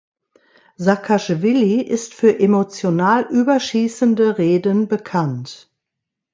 [0.77, 5.71] Saakaschwili ist für emotional überschießende Reden bekannt.